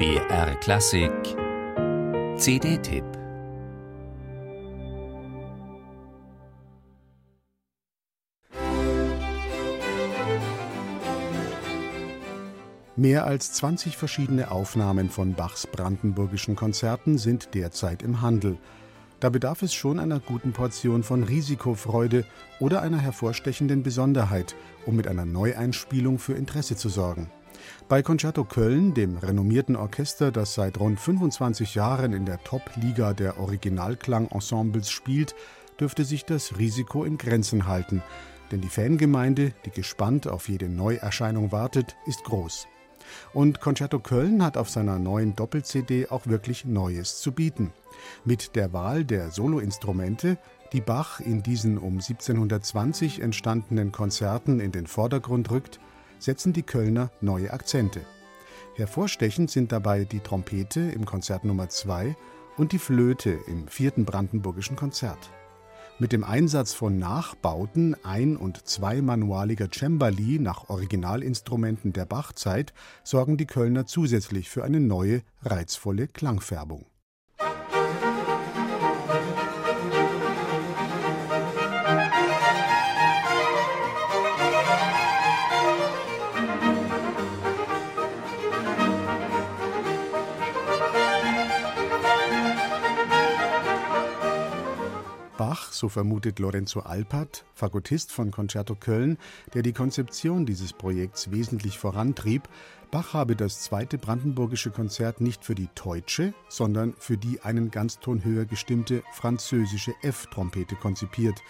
BR 0.00 0.54
Klassik 0.60 1.12
CD-Tipp 2.38 3.04
Mehr 12.96 13.26
als 13.26 13.52
20 13.52 13.98
verschiedene 13.98 14.50
Aufnahmen 14.50 15.10
von 15.10 15.34
Bachs 15.34 15.66
brandenburgischen 15.66 16.56
Konzerten 16.56 17.18
sind 17.18 17.54
derzeit 17.54 18.02
im 18.02 18.22
Handel. 18.22 18.56
Da 19.20 19.28
bedarf 19.28 19.60
es 19.60 19.74
schon 19.74 19.98
einer 19.98 20.18
guten 20.18 20.54
Portion 20.54 21.02
von 21.02 21.24
Risikofreude 21.24 22.24
oder 22.58 22.80
einer 22.80 23.00
hervorstechenden 23.00 23.82
Besonderheit, 23.82 24.56
um 24.86 24.96
mit 24.96 25.06
einer 25.06 25.26
Neueinspielung 25.26 26.18
für 26.18 26.32
Interesse 26.32 26.74
zu 26.74 26.88
sorgen. 26.88 27.30
Bei 27.88 28.02
Concerto 28.02 28.44
Köln, 28.44 28.94
dem 28.94 29.18
renommierten 29.18 29.76
Orchester, 29.76 30.30
das 30.30 30.54
seit 30.54 30.78
rund 30.78 31.00
25 31.00 31.74
Jahren 31.74 32.12
in 32.12 32.24
der 32.24 32.42
Top-Liga 32.44 33.12
der 33.14 33.38
Originalklang-Ensembles 33.38 34.90
spielt, 34.90 35.34
dürfte 35.80 36.04
sich 36.04 36.24
das 36.24 36.58
Risiko 36.58 37.04
in 37.04 37.18
Grenzen 37.18 37.66
halten. 37.66 38.02
Denn 38.50 38.60
die 38.60 38.68
Fangemeinde, 38.68 39.52
die 39.64 39.70
gespannt 39.70 40.28
auf 40.28 40.48
jede 40.48 40.68
Neuerscheinung 40.68 41.52
wartet, 41.52 41.96
ist 42.06 42.24
groß. 42.24 42.66
Und 43.32 43.60
Concerto 43.60 43.98
Köln 43.98 44.42
hat 44.44 44.56
auf 44.56 44.68
seiner 44.68 44.98
neuen 44.98 45.34
Doppel-CD 45.34 46.08
auch 46.08 46.26
wirklich 46.26 46.64
Neues 46.64 47.20
zu 47.20 47.32
bieten. 47.32 47.72
Mit 48.24 48.56
der 48.56 48.72
Wahl 48.72 49.04
der 49.04 49.30
Soloinstrumente, 49.30 50.38
die 50.72 50.80
Bach 50.80 51.20
in 51.20 51.42
diesen 51.42 51.78
um 51.78 51.94
1720 51.94 53.20
entstandenen 53.20 53.92
Konzerten 53.92 54.60
in 54.60 54.72
den 54.72 54.86
Vordergrund 54.86 55.50
rückt, 55.50 55.80
setzen 56.20 56.52
die 56.52 56.62
Kölner 56.62 57.10
neue 57.20 57.52
Akzente. 57.52 58.02
Hervorstechend 58.74 59.50
sind 59.50 59.72
dabei 59.72 60.04
die 60.04 60.20
Trompete 60.20 60.80
im 60.80 61.04
Konzert 61.04 61.44
Nummer 61.44 61.68
2 61.68 62.16
und 62.56 62.72
die 62.72 62.78
Flöte 62.78 63.38
im 63.46 63.66
vierten 63.68 64.04
Brandenburgischen 64.04 64.76
Konzert. 64.76 65.30
Mit 65.98 66.12
dem 66.12 66.24
Einsatz 66.24 66.72
von 66.72 66.98
Nachbauten 66.98 67.94
ein- 68.04 68.38
und 68.38 68.66
zweimanualiger 68.66 69.68
Cembali 69.70 70.38
nach 70.38 70.70
Originalinstrumenten 70.70 71.92
der 71.92 72.06
Bachzeit 72.06 72.72
sorgen 73.04 73.36
die 73.36 73.46
Kölner 73.46 73.84
zusätzlich 73.84 74.48
für 74.48 74.64
eine 74.64 74.80
neue, 74.80 75.22
reizvolle 75.42 76.08
Klangfärbung. 76.08 76.86
So 95.80 95.88
vermutet 95.88 96.38
Lorenzo 96.38 96.80
Alpert, 96.80 97.44
Fagottist 97.54 98.12
von 98.12 98.30
Concerto 98.30 98.76
Köln, 98.76 99.18
der 99.54 99.62
die 99.62 99.72
Konzeption 99.72 100.46
dieses 100.46 100.72
Projekts 100.72 101.32
wesentlich 101.32 101.78
vorantrieb, 101.78 102.48
Bach 102.90 103.14
habe 103.14 103.36
das 103.36 103.60
zweite 103.60 103.98
brandenburgische 103.98 104.72
Konzert 104.72 105.20
nicht 105.20 105.44
für 105.44 105.54
die 105.54 105.68
deutsche, 105.76 106.34
sondern 106.48 106.92
für 106.98 107.16
die 107.16 107.40
einen 107.40 107.70
Ganzton 107.70 108.24
höher 108.24 108.46
gestimmte 108.46 109.04
französische 109.12 109.94
F-Trompete 110.02 110.74
konzipiert. 110.74 111.40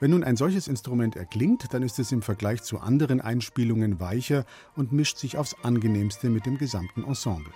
Wenn 0.00 0.10
nun 0.10 0.22
ein 0.22 0.36
solches 0.36 0.68
Instrument 0.68 1.16
erklingt, 1.16 1.72
dann 1.72 1.82
ist 1.82 1.98
es 1.98 2.12
im 2.12 2.22
Vergleich 2.22 2.62
zu 2.62 2.78
anderen 2.78 3.20
Einspielungen 3.20 4.00
weicher 4.00 4.44
und 4.76 4.92
mischt 4.92 5.16
sich 5.16 5.38
aufs 5.38 5.56
angenehmste 5.62 6.28
mit 6.28 6.44
dem 6.44 6.58
gesamten 6.58 7.04
Ensemble. 7.04 7.52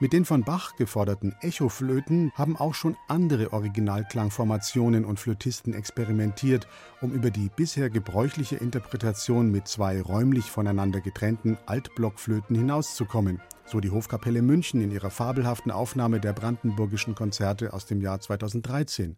Mit 0.00 0.12
den 0.12 0.24
von 0.24 0.42
Bach 0.42 0.76
geforderten 0.76 1.34
Echoflöten 1.40 2.32
haben 2.34 2.56
auch 2.56 2.74
schon 2.74 2.96
andere 3.08 3.52
Originalklangformationen 3.52 5.04
und 5.04 5.20
Flötisten 5.20 5.74
experimentiert, 5.74 6.66
um 7.00 7.12
über 7.12 7.30
die 7.30 7.50
bisher 7.54 7.90
gebräuchliche 7.90 8.56
Interpretation 8.56 9.50
mit 9.50 9.68
zwei 9.68 10.00
räumlich 10.00 10.50
voneinander 10.50 11.00
getrennten 11.00 11.58
Altblockflöten 11.66 12.56
hinauszukommen, 12.56 13.40
so 13.64 13.80
die 13.80 13.90
Hofkapelle 13.90 14.42
München 14.42 14.80
in 14.80 14.90
ihrer 14.90 15.10
fabelhaften 15.10 15.70
Aufnahme 15.70 16.20
der 16.20 16.32
brandenburgischen 16.32 17.14
Konzerte 17.14 17.72
aus 17.72 17.86
dem 17.86 18.00
Jahr 18.00 18.20
2013. 18.20 19.16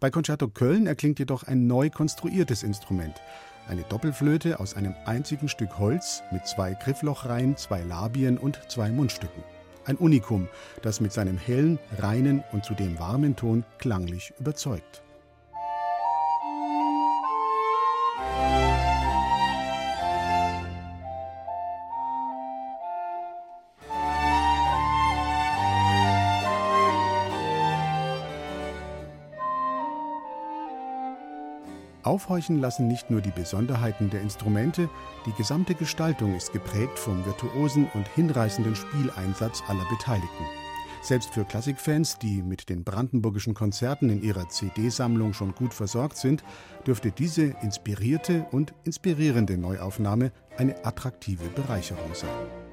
Bei 0.00 0.10
Concerto 0.10 0.48
Köln 0.48 0.86
erklingt 0.86 1.18
jedoch 1.18 1.42
ein 1.42 1.66
neu 1.66 1.90
konstruiertes 1.90 2.62
Instrument. 2.62 3.20
Eine 3.68 3.82
Doppelflöte 3.82 4.60
aus 4.60 4.74
einem 4.74 4.94
einzigen 5.04 5.48
Stück 5.48 5.78
Holz 5.78 6.22
mit 6.32 6.46
zwei 6.46 6.72
Grifflochreihen, 6.72 7.56
zwei 7.56 7.82
Labien 7.82 8.38
und 8.38 8.60
zwei 8.68 8.90
Mundstücken. 8.90 9.42
Ein 9.88 9.96
Unikum, 9.96 10.48
das 10.82 11.00
mit 11.00 11.14
seinem 11.14 11.38
hellen, 11.38 11.78
reinen 11.98 12.44
und 12.52 12.62
zudem 12.62 12.98
warmen 12.98 13.36
Ton 13.36 13.64
klanglich 13.78 14.34
überzeugt. 14.38 15.02
Aufhorchen 32.08 32.58
lassen 32.58 32.88
nicht 32.88 33.10
nur 33.10 33.20
die 33.20 33.30
Besonderheiten 33.30 34.08
der 34.08 34.22
Instrumente, 34.22 34.88
die 35.26 35.32
gesamte 35.32 35.74
Gestaltung 35.74 36.34
ist 36.34 36.54
geprägt 36.54 36.98
vom 36.98 37.22
virtuosen 37.26 37.86
und 37.92 38.08
hinreißenden 38.08 38.74
Spieleinsatz 38.74 39.62
aller 39.68 39.84
Beteiligten. 39.90 40.44
Selbst 41.02 41.34
für 41.34 41.44
Klassikfans, 41.44 42.18
die 42.18 42.42
mit 42.42 42.70
den 42.70 42.82
brandenburgischen 42.82 43.52
Konzerten 43.52 44.08
in 44.08 44.22
ihrer 44.22 44.48
CD-Sammlung 44.48 45.34
schon 45.34 45.54
gut 45.54 45.74
versorgt 45.74 46.16
sind, 46.16 46.42
dürfte 46.86 47.10
diese 47.10 47.54
inspirierte 47.62 48.46
und 48.52 48.72
inspirierende 48.84 49.58
Neuaufnahme 49.58 50.32
eine 50.56 50.82
attraktive 50.86 51.48
Bereicherung 51.50 52.14
sein. 52.14 52.67